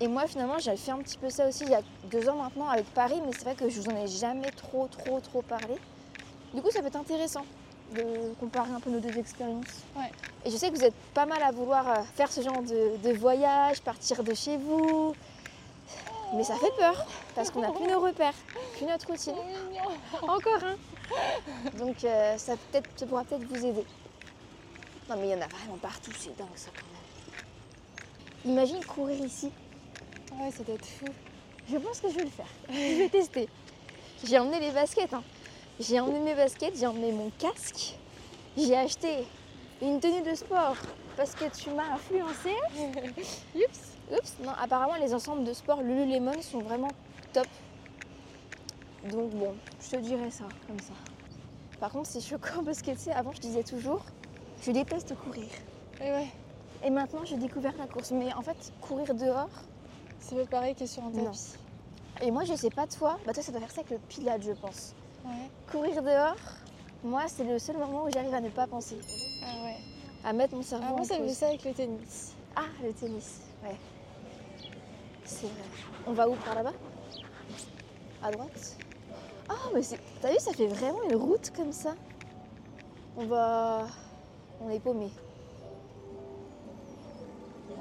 [0.00, 2.36] Et moi, finalement, j'avais fait un petit peu ça aussi il y a deux ans
[2.36, 5.42] maintenant avec Paris, mais c'est vrai que je vous en ai jamais trop, trop, trop
[5.42, 5.74] parlé.
[6.54, 7.44] Du coup, ça peut être intéressant
[7.94, 9.84] de comparer un peu nos deux expériences.
[9.96, 10.10] Ouais.
[10.44, 12.96] Et je sais que vous êtes pas mal à vouloir euh, faire ce genre de,
[12.96, 15.14] de voyage, partir de chez vous.
[16.34, 18.34] Mais ça fait peur, parce qu'on n'a plus nos repères,
[18.76, 19.34] plus notre routine.
[20.22, 23.84] Encore un Donc euh, ça, peut ça pourra peut-être vous aider.
[25.08, 28.52] Non mais il y en a vraiment partout, c'est dingue ça quand même.
[28.52, 29.52] Imagine courir ici.
[30.32, 31.06] Ouais, ça doit être fou.
[31.70, 32.48] Je pense que je vais le faire.
[32.70, 33.48] Je vais tester.
[34.24, 35.14] J'ai emmené les baskets.
[35.14, 35.22] hein.
[35.78, 37.96] J'ai emmené mes baskets, j'ai emmené mon casque,
[38.56, 39.26] j'ai acheté
[39.82, 40.76] une tenue de sport
[41.16, 42.50] parce que tu m'as influencé.
[43.54, 43.92] Oups.
[44.10, 46.88] Oups, non, apparemment les ensembles de sport Lululemon sont vraiment
[47.32, 47.46] top.
[49.10, 50.92] Donc bon, je te dirais ça, comme ça.
[51.78, 54.02] Par contre, c'est choquant parce que tu sais, avant je disais toujours,
[54.62, 55.48] je déteste courir.
[56.00, 56.26] Et ouais,
[56.84, 58.10] Et maintenant, j'ai découvert la course.
[58.12, 59.50] Mais en fait, courir dehors,
[60.20, 61.24] c'est pas pareil que sur un Non.
[61.26, 61.54] tapis.
[62.22, 64.42] et moi je sais pas toi, bah toi ça doit faire ça avec le pilates,
[64.42, 64.94] je pense.
[65.26, 65.50] Ouais.
[65.70, 66.36] Courir dehors,
[67.02, 68.96] moi c'est le seul moment où j'arrive à ne pas penser,
[69.42, 69.76] Ah ouais.
[70.24, 72.34] à mettre mon cerveau Ah, moi, ça fait ça avec le tennis.
[72.54, 73.76] Ah, le tennis, ouais.
[75.24, 75.64] C'est vrai.
[76.06, 76.72] On va où par là-bas?
[78.22, 78.76] À droite
[79.48, 79.80] Ah, mais.
[80.22, 81.94] T'as vu, ça fait vraiment une route comme ça.
[83.16, 83.86] On va.
[84.60, 85.10] On est paumé.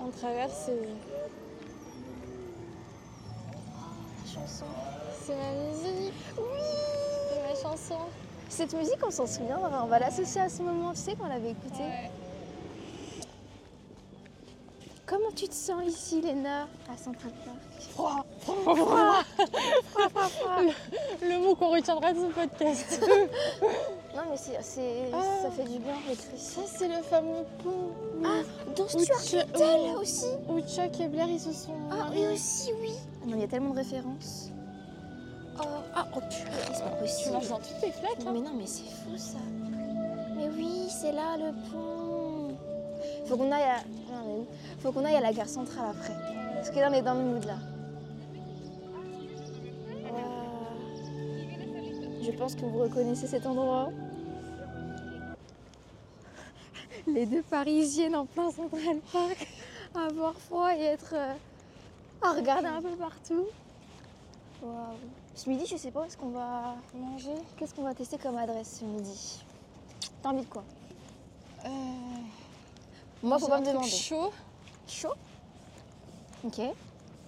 [0.04, 0.90] On traverse et
[4.24, 4.66] La chanson.
[5.22, 6.14] c'est ma musique.
[6.38, 6.44] Oui
[7.62, 7.98] Chanson.
[8.50, 9.82] Cette musique, on s'en souviendra.
[9.84, 11.80] On va l'associer à ce moment, tu sais, qu'on l'avait écouté.
[11.82, 12.12] Ouais.
[15.06, 16.68] Comment tu te sens ici, Léna?
[16.92, 17.58] À Central Park
[17.92, 18.26] Froid.
[20.48, 20.62] Ah,
[21.22, 23.02] Le mot qu'on retiendra de ce podcast.
[24.16, 25.22] Non, mais c'est, c'est- Ah.
[25.44, 26.56] ça fait du bien d'être ici.
[26.56, 27.92] Ça, c'est le fameux pont.
[28.24, 28.42] Ah,
[28.76, 31.74] dans Stuart tu- Little aussi Où Chuck et Blair, ils se sont.
[31.92, 34.50] Ah oui aussi, oui Ah non, il y a tellement de références.
[35.60, 35.64] Oh,
[35.96, 37.32] ah, oh purée, c'est pas Tu possible.
[37.34, 38.12] marches dans toutes les flaques.
[38.26, 38.32] Hein.
[38.34, 39.38] mais non, mais c'est fou ça.
[40.36, 42.56] Mais oui, c'est là le pont.
[43.26, 43.78] Faut qu'on aille à.
[44.12, 44.48] Non, mais où
[44.80, 46.14] Faut qu'on aille à la gare centrale après.
[46.56, 47.58] Parce que là, on est dans le mood là.
[52.22, 53.90] Je pense que vous reconnaissez cet endroit.
[57.08, 59.48] Les deux parisiennes en plein Central Park,
[59.94, 61.14] avoir froid et être.
[61.14, 61.34] euh,
[62.22, 63.46] à regarder un peu partout.
[64.64, 64.74] Waouh.
[65.36, 66.76] Ce midi, je sais pas où est-ce qu'on va.
[66.94, 67.36] Manger?
[67.58, 69.44] Qu'est-ce qu'on va tester comme adresse ce midi?
[70.22, 70.64] T'as envie de quoi?
[71.66, 71.70] Euh,
[73.22, 73.88] Moi, faut pas me demander.
[73.90, 74.32] chaud
[74.88, 75.14] Chaud?
[76.46, 76.62] Ok.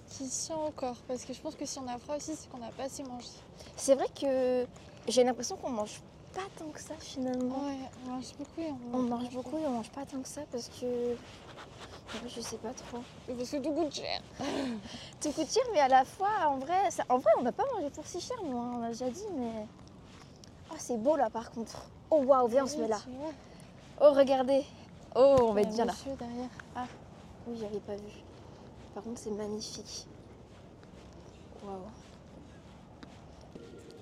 [0.08, 0.96] qui tient au corps.
[1.06, 3.02] Parce que je pense que si on a froid aussi, c'est qu'on n'a pas assez
[3.02, 3.28] mangé.
[3.76, 4.66] C'est vrai que
[5.06, 6.00] j'ai l'impression qu'on mange
[6.32, 7.66] pas tant que ça finalement.
[7.66, 10.28] Ouais, on mange beaucoup et on, On mange beaucoup et on mange pas tant que
[10.28, 11.14] ça parce que.
[12.34, 13.02] Je sais pas trop.
[13.26, 14.20] Parce que tout coûte cher.
[15.20, 17.64] Tout coûte cher, mais à la fois, en vrai, ça- en vrai on n'a pas
[17.74, 19.66] mangé pour si cher, nous, hein, on l'a déjà dit, mais.
[20.70, 21.82] Oh, c'est beau là par contre.
[22.10, 22.98] Oh waouh, viens, on se met là.
[24.00, 24.64] Oh, regardez.
[25.14, 25.94] Oh, on va être bien là.
[26.18, 26.48] derrière.
[27.46, 28.22] Oui, j'avais pas vu.
[28.94, 30.06] Par contre, c'est magnifique.
[31.64, 31.78] Waouh.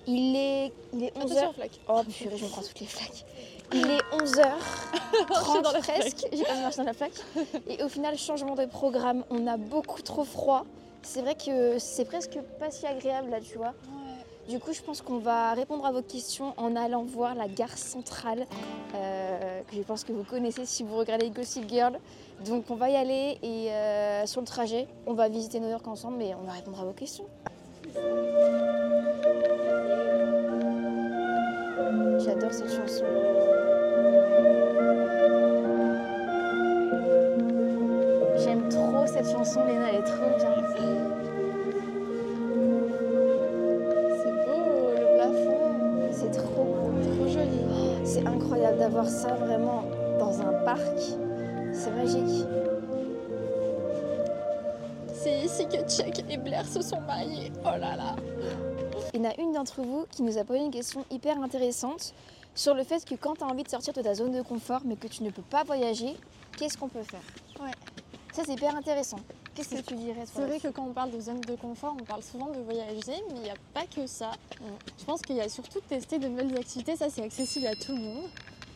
[0.05, 1.31] Il est, il est 11h.
[1.31, 1.79] Attention, flaque.
[1.89, 3.25] Oh purée, je me prends toutes les flaques.
[3.73, 6.27] Il est 11h30 dans la presque.
[6.31, 7.13] J'ai quand même marché dans la flaque.
[7.67, 9.23] Et au final, changement de programme.
[9.29, 10.65] On a beaucoup trop froid.
[11.01, 13.67] C'est vrai que c'est presque pas si agréable là, tu vois.
[13.67, 14.17] Ouais.
[14.49, 17.77] Du coup, je pense qu'on va répondre à vos questions en allant voir la gare
[17.77, 18.47] centrale,
[18.95, 21.99] euh, que je pense que vous connaissez si vous regardez Gossip Girl.
[22.45, 25.85] Donc, on va y aller et euh, sur le trajet, on va visiter New York
[25.85, 27.25] ensemble, mais on va répondre à vos questions.
[32.19, 33.05] J'adore cette chanson.
[38.37, 40.53] J'aime trop cette chanson, Léna, elle est trop bien.
[44.17, 45.61] C'est beau, le plafond.
[46.11, 46.91] C'est trop beau.
[47.15, 47.61] Trop joli.
[48.03, 49.83] C'est incroyable d'avoir ça vraiment
[50.19, 50.99] dans un parc.
[51.73, 52.45] C'est magique.
[55.13, 57.51] C'est ici que Chuck et Blair se sont mariés.
[57.65, 58.15] Oh là là.
[59.17, 62.13] Il y en a une d'entre vous qui nous a posé une question hyper intéressante
[62.53, 64.81] sur le fait que quand tu as envie de sortir de ta zone de confort
[64.85, 66.15] mais que tu ne peux pas voyager,
[66.55, 67.23] qu'est-ce qu'on peut faire?
[67.59, 67.71] Ouais.
[68.31, 69.17] Ça c'est hyper intéressant.
[69.55, 72.03] Qu'est-ce que tu dirais C'est vrai que quand on parle de zone de confort, on
[72.03, 74.33] parle souvent de voyager, mais il n'y a pas que ça.
[74.99, 77.93] Je pense qu'il y a surtout tester de nouvelles activités, ça c'est accessible à tout
[77.93, 78.29] le monde.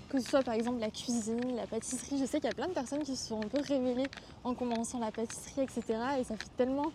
[0.10, 2.18] Que ce soit par exemple la cuisine, la pâtisserie.
[2.20, 4.10] Je sais qu'il y a plein de personnes qui se sont un peu révélées
[4.44, 5.84] en commençant la pâtisserie, etc.
[6.20, 6.92] Et ça fait tellement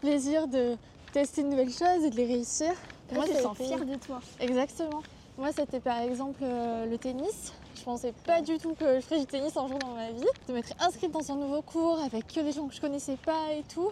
[0.00, 0.76] plaisir de
[1.12, 2.70] tester de nouvelles choses et de les réussir.
[3.12, 4.20] Moi, a sens fière de toi.
[4.40, 5.02] Exactement.
[5.38, 7.52] Moi, c'était par exemple euh, le tennis.
[7.76, 10.24] Je pensais pas du tout que je ferais du tennis un jour dans ma vie.
[10.48, 13.52] De m'être inscrite dans un nouveau cours avec que des gens que je connaissais pas
[13.52, 13.90] et tout.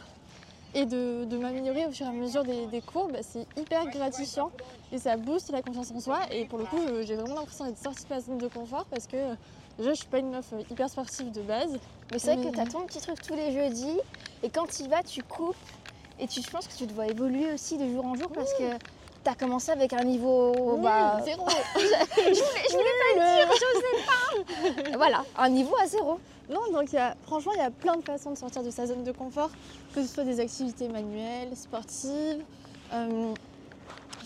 [0.74, 3.87] Et de, de m'améliorer au fur et à mesure des, des cours, bah, c'est hyper
[3.87, 4.50] gratifiant
[4.92, 6.18] et ça booste la confiance en soi.
[6.31, 8.85] Et pour le coup, je- j'ai vraiment l'impression d'être sortie de ma zone de confort
[8.90, 9.35] parce que euh,
[9.79, 11.79] déjà, je suis pas une meuf euh, hyper sportive de base.
[12.12, 13.98] Mais c'est vrai Mais- que tu as ton petit truc tous les jeudis
[14.42, 15.57] et quand tu y vas, tu coupes
[16.18, 18.70] et tu, je pense que tu dois évoluer aussi de jour en jour parce que
[19.24, 20.52] tu as commencé avec un niveau.
[20.57, 21.46] Oui, bah, zéro.
[21.76, 23.57] je voulais, je voulais pas le dire,
[24.72, 24.96] j'osais pas.
[24.96, 26.18] voilà, un niveau à zéro.
[26.48, 28.70] Non, donc il y a, franchement, il y a plein de façons de sortir de
[28.70, 29.50] sa zone de confort,
[29.94, 32.42] que ce soit des activités manuelles, sportives,
[32.92, 33.35] euh,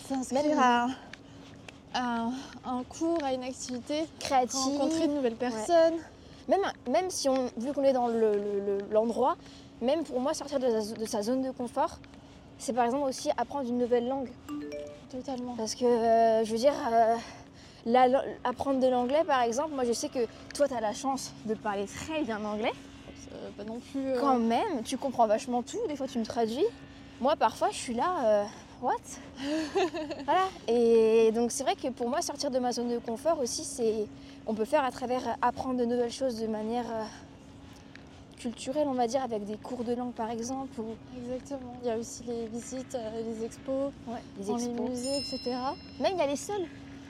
[0.07, 2.29] s'inscrire Même- à,
[2.65, 4.59] un, cours, à une activité, Créative.
[4.77, 5.95] rencontrer de nouvelles personnes.
[6.47, 9.35] Même, même si on, vu qu'on est dans le- le- le- l'endroit,
[9.81, 11.99] même pour moi, sortir de sa, de sa zone de confort,
[12.57, 14.29] c'est par exemple aussi apprendre une nouvelle langue.
[15.09, 15.55] Totalement.
[15.57, 17.15] Parce que, euh, je veux dire, euh,
[17.85, 21.31] la- apprendre de l'anglais, par exemple, moi je sais que toi, tu as la chance
[21.45, 22.71] de parler très bien anglais.
[23.33, 24.05] Euh, pas non plus.
[24.07, 26.65] euh, Quand même, tu comprends vachement tout, des fois tu me traduis.
[27.19, 28.45] Moi, parfois, je suis là,
[28.81, 28.93] what?
[30.25, 30.45] Voilà.
[30.67, 34.07] Et donc, c'est vrai que pour moi, sortir de ma zone de confort aussi, c'est.
[34.47, 36.85] On peut faire à travers apprendre de nouvelles choses de manière
[38.45, 41.73] euh, culturelle, on va dire, avec des cours de langue par exemple, ou Exactement.
[41.81, 44.89] Il y a aussi les visites, euh, les expos, ouais, les dans les expos.
[44.89, 45.39] musées, etc.
[45.99, 46.65] Même il y a les seuls,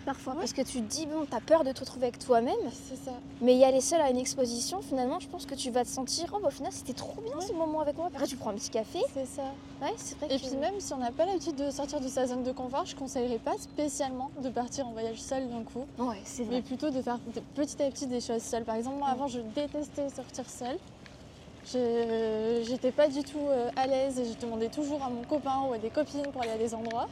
[0.06, 0.36] parfois.
[0.36, 2.54] Parce que tu te dis, bon, t'as peur de te retrouver avec toi-même,
[2.88, 3.12] C'est ça.
[3.42, 5.84] mais il y a les seuls à une exposition, finalement, je pense que tu vas
[5.84, 8.08] te sentir, oh, bah, au final, c'était trop bien ce moment avec moi.
[8.08, 9.00] Après, tu prends un petit café.
[9.14, 9.44] C'est ça.
[9.82, 12.08] Ouais, c'est vrai Et que- puis même si on n'a pas l'habitude de sortir de
[12.08, 15.86] sa zone de confort, je conseillerais pas spécialement de partir en voyage seul d'un coup,
[15.98, 16.62] Ouais, c'est mais vrai.
[16.62, 17.18] plutôt de faire
[17.56, 18.64] petit à petit des choses seule.
[18.64, 20.78] Par exemple, moi avant je détestais sortir seule.
[21.66, 25.74] J'étais pas du tout euh, à l'aise et je demandais toujours à mon copain ou
[25.74, 27.08] à des copines pour aller à des endroits.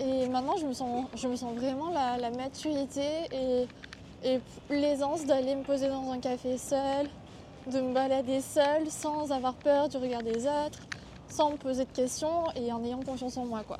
[0.00, 3.66] Et maintenant je me sens, je me sens vraiment la, la maturité et,
[4.24, 7.08] et l'aisance d'aller me poser dans un café seule,
[7.70, 10.80] de me balader seule sans avoir peur du regard des autres,
[11.28, 13.78] sans me poser de questions et en ayant confiance en moi quoi.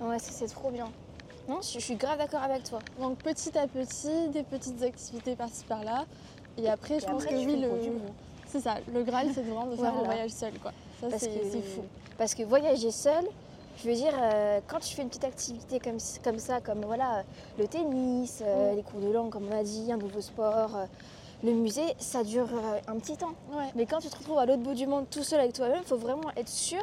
[0.00, 0.90] Ouais, ça, c'est trop bien.
[1.48, 2.78] Non, je, suis grave d'accord avec toi.
[3.00, 6.06] Donc petit à petit, des petites activités par-ci par-là.
[6.56, 7.68] Et après, je pense après, que oui, le...
[8.54, 8.76] le c'est ça.
[8.92, 9.98] Le Graal, c'est vraiment de faire Voilà.
[10.00, 10.72] un voyage seul, quoi.
[11.00, 11.82] Ça, Parce c'est que- fou.
[12.18, 13.24] Parce que voyager seul,
[13.82, 17.18] je veux dire, euh, quand tu fais une petite activité comme, comme ça, comme voilà,
[17.18, 17.22] euh,
[17.58, 18.76] le tennis, euh, Mm.
[18.76, 20.84] les cours de langue, comme on a dit, un nouveau sport, euh,
[21.42, 22.48] le musée, ça dure
[22.86, 23.34] un petit temps.
[23.52, 23.64] Ouais.
[23.74, 25.86] Mais quand tu te retrouves à l'autre bout du monde tout seul avec toi-même, il
[25.86, 26.82] faut vraiment être sûr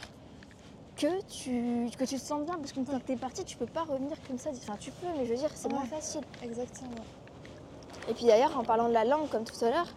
[0.98, 2.56] que tu, que tu te sens bien.
[2.56, 4.52] Parce qu'une fois que tu es parti, tu peux pas revenir comme ça.
[4.52, 5.88] Enfin, tu peux, mais je veux dire, c'est moins Ouais.
[5.88, 6.22] facile.
[6.44, 6.92] Exactement.
[8.10, 9.88] Et puis d'ailleurs, en parlant de la langue, comme tout à l'heure,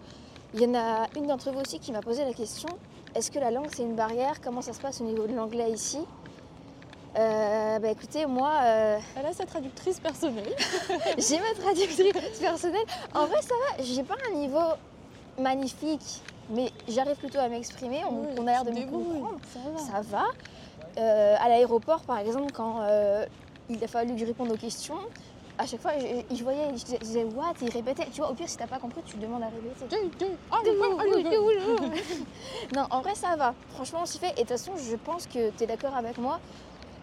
[0.54, 2.68] il y en a une d'entre vous aussi qui m'a posé la question
[3.14, 4.40] est-ce que la langue c'est une barrière?
[4.40, 6.00] Comment ça se passe au niveau de l'anglais ici?
[7.16, 10.52] Euh, Bah écoutez, moi, euh, Elle a sa traductrice personnelle.
[11.18, 12.86] j'ai ma traductrice personnelle.
[13.14, 14.58] En vrai, ça va, j'ai pas un niveau
[15.38, 18.02] magnifique, mais j'arrive plutôt à m'exprimer.
[18.04, 19.38] On, Oui, on a l'air de me comprendre.
[19.52, 19.78] Ça va.
[19.78, 20.24] Ça va.
[20.98, 22.80] Euh, à l'aéroport, par exemple, quand
[23.70, 24.98] il a fallu que je réponde aux questions,
[25.58, 27.52] à chaque fois, je, je voyais, je disais, je disais what?
[27.62, 28.06] Et il répétait.
[28.12, 29.86] Tu vois, au pire, si t'as pas compris, tu demandes à répéter.
[32.74, 33.54] Non, en vrai, ça va.
[33.74, 34.30] Franchement, on s'y fait.
[34.30, 36.40] Et de toute façon, je pense que tu es d'accord avec moi.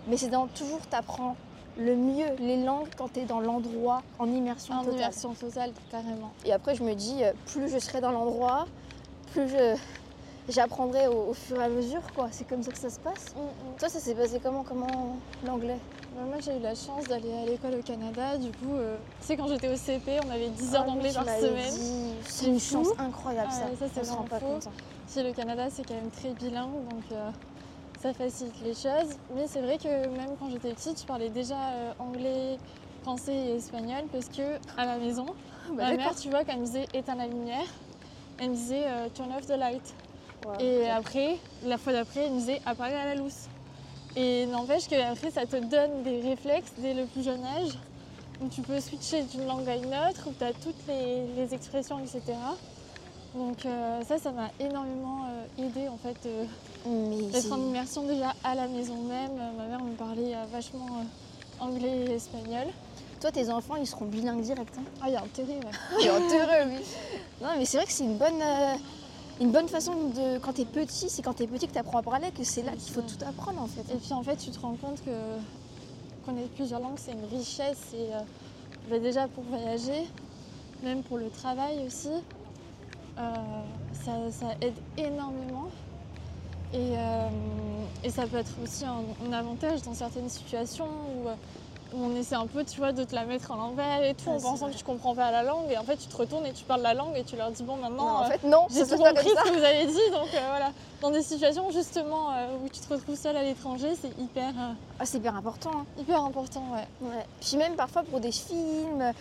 [0.07, 1.35] Mais c'est dans toujours, t'apprends
[1.77, 4.95] le mieux les langues quand tu es dans l'endroit en immersion En totale.
[4.95, 6.33] immersion totale, carrément.
[6.43, 8.65] Et après, je me dis, euh, plus je serai dans l'endroit,
[9.33, 9.75] plus je
[10.49, 12.01] j'apprendrai au, au fur et à mesure.
[12.15, 12.27] quoi.
[12.31, 13.33] C'est comme ça que ça se passe.
[13.35, 13.75] Mm, mm.
[13.79, 15.77] Toi, ça s'est passé comment, comment l'anglais?
[16.25, 18.37] Moi, j'ai eu la chance d'aller à l'école au Canada.
[18.37, 21.11] Du coup, euh, tu sais, quand j'étais au CP, on avait 10 heures Ah d'anglais
[21.13, 21.73] par semaine.
[21.73, 22.13] dit.
[22.27, 22.73] C'est une fou.
[22.83, 23.87] chance incroyable, Ah ça.
[23.87, 24.67] ça, On vraiment pas compte.
[24.67, 24.71] hein.
[25.07, 27.29] Si le Canada, c'est quand même très bilingue, donc euh,
[28.01, 29.15] ça facilite les choses.
[29.35, 32.57] Mais c'est vrai que même quand j'étais petite, je parlais déjà euh, anglais,
[33.03, 35.25] français et espagnol parce que à la maison,
[35.69, 37.65] Bah, ma mère, tu vois, quand elle me disait éteins la lumière,
[38.39, 39.93] elle me disait euh, turn off the light.
[40.59, 43.47] Et après, la fois d'après, elle me disait appareil à la lousse.
[44.15, 47.77] Et n'empêche que après, ça te donne des réflexes dès le plus jeune âge
[48.41, 51.53] où tu peux switcher d'une langue à une autre, où tu as toutes les, les
[51.53, 52.33] expressions, etc.
[53.35, 58.33] Donc euh, ça, ça m'a énormément euh, aidé en fait euh, d'être en immersion déjà
[58.43, 59.31] à la maison même.
[59.57, 61.05] Ma mère me parlait vachement
[61.59, 62.67] anglais et espagnol.
[63.21, 64.73] Toi, tes enfants, ils seront bilingues direct.
[64.77, 64.83] Hein.
[65.01, 65.99] Ah, il y a intérêt, ouais.
[65.99, 66.83] Il est heureux, oui.
[67.41, 68.41] Non, mais c'est vrai que c'est une bonne,
[69.41, 70.37] une bonne façon de.
[70.37, 72.93] Quand t'es petit, c'est quand t'es petit que t'apprends à parler, que c'est là qu'il
[72.93, 73.81] faut tout apprendre en fait.
[73.93, 75.11] Et puis en fait, tu te rends compte que
[76.25, 77.93] connaître plusieurs langues, c'est une richesse.
[77.95, 78.21] Et euh,
[78.89, 80.07] bah, déjà pour voyager,
[80.83, 82.11] même pour le travail aussi,
[83.17, 83.33] euh,
[84.05, 85.69] ça, ça aide énormément.
[86.73, 87.29] Et, euh,
[88.03, 91.31] et ça peut être aussi un, un avantage dans certaines situations où, où
[91.93, 94.31] on essaie un peu, tu vois, de te la mettre à l'envers et tout, Ah,
[94.31, 94.71] en pensant vrai.
[94.73, 95.69] que tu comprends pas la langue.
[95.71, 97.63] Et en fait, tu te retournes et tu parles la langue et tu leur dis,
[97.63, 100.11] bon, maintenant, non, en euh, fait, non, j'ai tout compris ce que vous avez dit,
[100.11, 100.71] donc euh, voilà.
[101.01, 104.53] Dans des situations justement euh, où tu te retrouves seul à l'étranger, c'est hyper,
[104.99, 105.71] Ah, c'est hyper important.
[105.73, 105.85] hein.
[105.99, 106.87] hyper important, ouais.
[107.07, 107.25] Ouais.
[107.41, 109.11] Puis même parfois pour des films,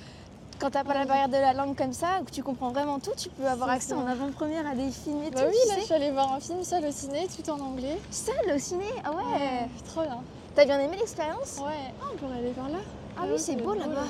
[0.59, 1.07] quand t'as pas la Ouais.
[1.07, 3.91] barrière de la langue comme ça, que tu comprends vraiment tout, tu peux avoir accès
[3.91, 3.97] ça.
[3.97, 5.47] en avant-première à des films et Bah tout.
[5.49, 5.87] oui, là, je sais.
[5.87, 7.99] suis allée voir un film seul au ciné, tout en anglais.
[8.11, 8.85] Seul au ciné?
[9.03, 10.19] Ah ouais, trop bien.
[10.55, 11.59] T'as bien aimé l'expérience?
[11.59, 12.79] Ouais, ah, on pourrait aller par là.
[13.17, 14.05] Ah oui, c'est beau là-bas.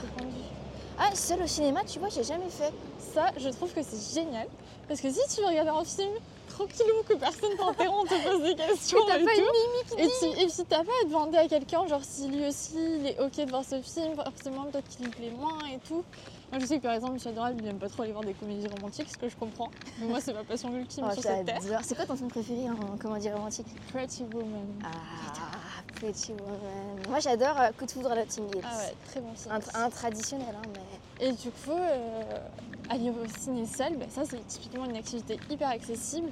[0.99, 2.73] Ah, seul au cinéma, tu vois, j'ai jamais fait.
[3.15, 4.47] Ça, je trouve que c'est génial
[4.87, 6.11] Parce que si tu veux regarder un film
[6.49, 9.97] tranquillou, que personne t'interrompt, te pose des questions t'as et pas une tout.
[9.99, 13.07] Et, tu, et puis t'as pas à demander à quelqu'un, genre si lui aussi il
[13.07, 16.05] est ok de voir ce film, forcément peut-être qu'il lui plaît moins et tout.
[16.51, 18.35] Moi je sais que par exemple Michel Doral il aime pas trop aller voir des
[18.35, 19.71] comédies romantiques, ce que je comprends.
[20.01, 21.61] Mais moi c'est ma passion ultime Oh, sur cette terre.
[21.83, 23.67] C'est quoi ton film préféré en comédie romantique?
[23.93, 24.67] Pretty Woman.
[24.85, 24.89] Ah,
[25.23, 25.61] Pretty Woman.
[27.09, 28.63] Moi j'adore euh, Coup de foudre à la Team Gates.
[28.65, 29.55] Ah ouais, très bon film.
[29.55, 31.27] Un, tr- un traditionnel, hein, mais.
[31.27, 32.39] Et du coup, euh,
[32.89, 36.31] aller au ciné seul, ben ça c'est typiquement une activité hyper accessible.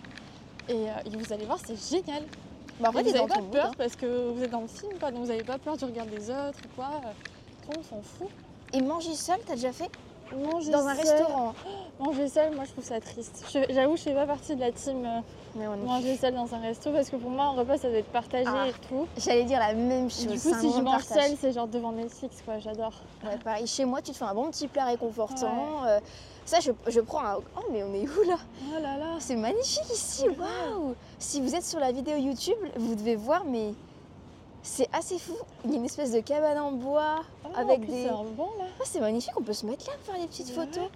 [0.69, 2.25] Et, euh, et vous allez voir, c'est génial.
[2.81, 3.73] Bah, en vous n'avez pas peur hein.
[3.77, 6.07] parce que vous êtes dans le film, quoi, donc vous n'avez pas peur du regard
[6.07, 7.01] des autres ou quoi.
[7.65, 8.29] Tout le monde s'en fout.
[8.73, 9.91] Et manger seul, t'as déjà fait?
[10.37, 11.55] Manger Dans un seul- restaurant.
[11.99, 13.45] Manger seul, moi je trouve ça triste.
[13.71, 15.21] J'avoue, je fais pas partie de la team euh,
[15.57, 17.89] Mais on est- manger seul dans un resto parce que pour moi, un repas ça
[17.89, 18.69] doit être partagé Ah.
[18.69, 19.07] et tout.
[19.17, 20.27] J'allais dire la même chose.
[20.27, 22.93] du coup, si je mange seul, c'est genre devant Netflix, quoi, j'adore.
[23.25, 25.85] Ouais, pareil, chez moi, tu te fais un bon petit plat réconfortant.
[25.87, 25.99] euh,
[26.45, 27.37] ça, je, je prends un.
[27.57, 28.37] Oh, mais on est où là?
[28.71, 32.95] Oh là là, C'est magnifique ici, waouh Si vous êtes sur la vidéo YouTube, vous
[32.95, 33.73] devez voir, mais
[34.69, 35.35] c'est assez fou.
[35.65, 38.05] Il y a une espèce de cabane en bois Oh, avec des.
[38.05, 38.65] C'est un bon là.
[38.79, 40.67] Ah, c'est magnifique, on peut se mettre là pour faire des petites Ouais.
[40.67, 40.89] photos.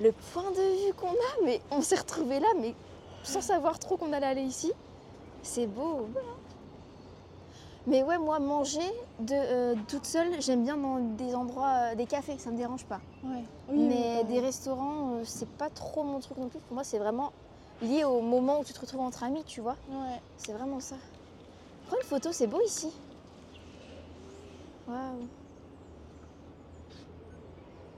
[0.00, 2.74] Le point de vue qu'on a, mais on s'est retrouvé là, mais
[3.22, 4.72] sans savoir trop qu'on allait aller ici.
[5.42, 6.06] C'est beau.
[7.86, 8.80] Mais ouais, moi, manger
[9.20, 12.84] de, euh, toute seule, j'aime bien dans des endroits, euh, des cafés, ça me dérange
[12.84, 13.00] pas.
[13.24, 13.44] Ouais.
[13.72, 16.58] Mais des restaurants, euh, c'est pas trop mon truc non plus.
[16.58, 17.32] Pour moi, c'est vraiment
[17.80, 19.76] lié au moment où tu te retrouves entre amis, tu vois.
[19.90, 20.20] Ouais.
[20.36, 20.96] C'est vraiment ça.
[21.86, 22.92] Prends une photo, c'est beau ici.
[24.88, 25.28] Waouh.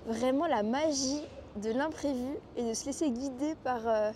[0.06, 1.22] Vraiment la magie
[1.56, 4.10] de l'imprévu et de se laisser guider par, euh,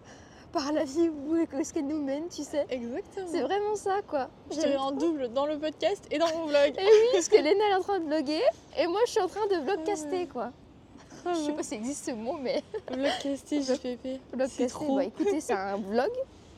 [0.52, 2.66] par la vie où est-ce qu'elle nous mène, tu sais.
[2.68, 3.28] Exactement.
[3.30, 4.28] C'est vraiment ça, quoi.
[4.50, 6.74] Je dirais en double dans le podcast et dans mon vlog.
[6.76, 8.42] Et oui, parce que Léna est en train de vlogger
[8.78, 10.50] et moi je suis en train de vlogcaster, quoi.
[11.28, 14.02] Je sais pas si existe ce mot, mais Vlogcasté, JPP.
[14.04, 14.96] C'est vlogcaster, trop.
[14.96, 16.10] bah écoutez, c'est un vlog,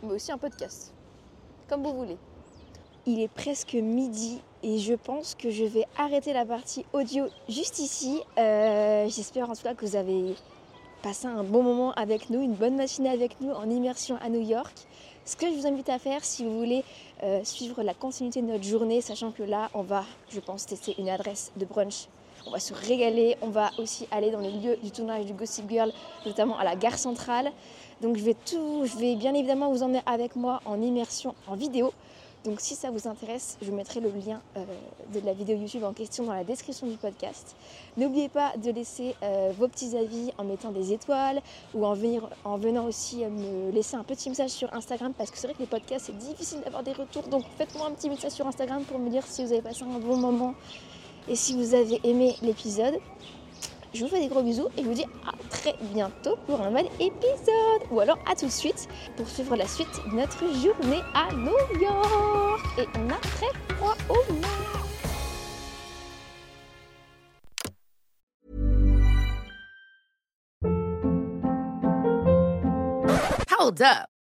[0.03, 0.93] mais aussi un podcast.
[1.69, 2.19] Comme vous voulez.
[3.07, 7.79] Il est presque midi et je pense que je vais arrêter la partie audio juste
[7.79, 8.21] ici.
[8.39, 10.35] Euh, J'espère en tout cas que vous avez
[11.03, 14.41] passé un bon moment avec nous, une bonne matinée avec nous en immersion à New
[14.41, 14.75] York.
[15.25, 16.85] Ce que je vous invite à faire si vous voulez
[17.23, 20.95] euh, suivre la continuité de notre journée, sachant que là, on va, je pense, tester
[20.99, 22.09] une adresse de brunch.
[22.47, 23.37] On va se régaler.
[23.43, 25.93] On va aussi aller dans les lieux du tournage du Gossip Girl,
[26.25, 27.53] notamment à la gare centrale.
[28.01, 31.57] Donc je vais tout, je vais bien évidemment vous emmener avec moi en immersion en
[31.57, 31.93] vidéo.
[32.45, 34.65] Donc si ça vous intéresse, je mettrai le lien euh,
[35.13, 37.57] de la vidéo YouTube en question dans la description du podcast.
[37.97, 41.41] N'oubliez pas de laisser euh, vos petits avis en mettant des étoiles
[41.75, 45.49] ou en venant aussi euh, me laisser un petit message sur Instagram parce que c'est
[45.49, 47.25] vrai que les podcasts c'est difficile d'avoir des retours.
[47.25, 49.99] Donc faites-moi un petit message sur Instagram pour me dire si vous avez passé un
[49.99, 50.55] bon moment
[51.27, 52.95] et si vous avez aimé l'épisode.
[53.99, 56.69] Je vous fais des gros bisous et je vous dis à très bientôt pour un
[56.69, 57.83] nouvel épisode.
[57.91, 61.81] Ou alors à tout de suite pour suivre la suite de notre journée à New
[61.81, 62.61] York.
[62.79, 64.85] Et on a très froid au nord.
[73.59, 74.18] Hold up.